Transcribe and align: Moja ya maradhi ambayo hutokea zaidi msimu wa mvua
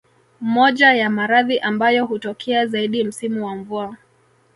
Moja 0.41 0.93
ya 0.93 1.09
maradhi 1.09 1.59
ambayo 1.59 2.05
hutokea 2.05 2.65
zaidi 2.67 3.03
msimu 3.03 3.45
wa 3.45 3.55
mvua 3.55 3.97